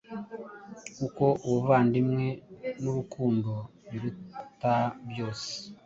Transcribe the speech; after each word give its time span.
Kuko 0.97 1.25
ubuvandimwe 1.45 2.25
n’urukundo 2.81 3.51
biruta 3.89 4.75
byose 5.09 5.49